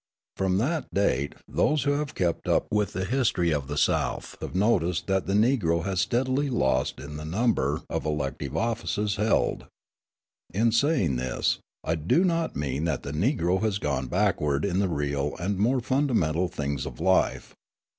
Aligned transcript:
From 0.35 0.57
that 0.57 0.91
date 0.91 1.35
those 1.47 1.83
who 1.83 1.91
have 1.91 2.15
kept 2.15 2.47
up 2.47 2.65
with 2.71 2.93
the 2.93 3.05
history 3.05 3.51
of 3.53 3.67
the 3.67 3.77
South 3.77 4.35
have 4.41 4.55
noticed 4.55 5.05
that 5.05 5.27
the 5.27 5.35
Negro 5.35 5.85
has 5.85 6.01
steadily 6.01 6.49
lost 6.49 6.99
in 6.99 7.17
the 7.17 7.23
number 7.23 7.83
of 7.87 8.03
elective 8.07 8.57
offices 8.57 9.17
held. 9.17 9.67
In 10.55 10.71
saying 10.71 11.17
this, 11.17 11.59
I 11.83 11.93
do 11.93 12.23
not 12.23 12.55
mean 12.55 12.85
that 12.85 13.03
the 13.03 13.11
Negro 13.11 13.61
has 13.61 13.77
gone 13.77 14.07
backward 14.07 14.65
in 14.65 14.79
the 14.79 14.89
real 14.89 15.35
and 15.39 15.59
more 15.59 15.81
fundamental 15.81 16.47
things 16.47 16.87
of 16.87 16.99
life. 16.99 17.53